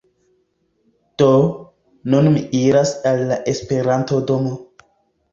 [1.23, 1.27] Do,
[2.13, 4.55] nun mi iras al la Esperanto-domo